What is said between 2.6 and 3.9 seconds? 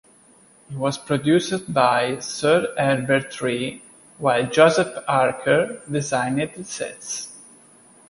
Herbert Tree